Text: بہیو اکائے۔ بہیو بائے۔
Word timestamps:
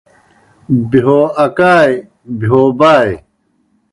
بہیو 0.89 1.19
اکائے۔ 1.43 1.93
بہیو 2.37 2.61
بائے۔ 2.79 3.11